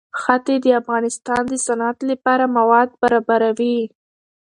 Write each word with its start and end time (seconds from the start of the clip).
ښتې 0.21 0.55
د 0.63 0.67
افغانستان 0.81 1.41
د 1.47 1.53
صنعت 1.65 1.97
لپاره 2.09 2.43
مواد 2.57 2.89
برابروي. 3.01 3.79